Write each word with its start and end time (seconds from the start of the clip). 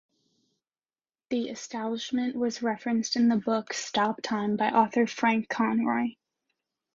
The 1.29 1.49
Establishment 1.49 2.35
was 2.35 2.63
referenced 2.63 3.15
in 3.17 3.27
the 3.29 3.35
book 3.35 3.71
"Stop-Time" 3.71 4.57
by 4.57 4.69
author 4.71 5.05
Frank 5.05 5.47
Conroy. 5.47 6.15